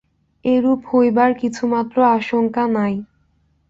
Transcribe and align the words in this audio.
এরূপ 0.45 0.81
হইবার 0.91 1.31
কিছুমাত্র 1.41 1.95
আশঙ্কা 2.17 2.63
নাই। 2.75 2.93